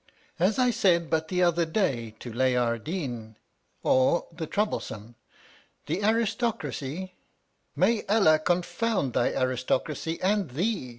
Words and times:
As 0.39 0.57
I 0.57 0.71
said, 0.71 1.11
but 1.11 1.27
the 1.27 1.43
other 1.43 1.63
day, 1.63 2.15
to 2.21 2.33
LAYARDEEN, 2.33 3.35
or 3.83 4.25
the 4.31 4.47
Troublesome, 4.47 5.13
the 5.85 6.03
aristocracy— 6.03 7.13
May 7.75 8.03
Allah 8.07 8.39
confound 8.39 9.13
thy 9.13 9.29
aris 9.31 9.63
tocracy 9.63 10.17
and 10.23 10.49
thee 10.49 10.89